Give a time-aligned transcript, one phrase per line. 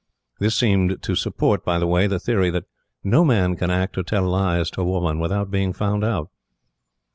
[0.39, 2.63] This seems to support, by the way, the theory that
[3.03, 6.31] no man can act or tell lies to a woman without being found out.